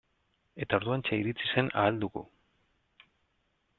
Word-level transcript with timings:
Eta 0.65 0.77
orduantxe 0.81 1.19
iritsi 1.21 1.51
zen 1.51 1.71
Ahal 1.83 2.03
Dugu. 2.05 2.25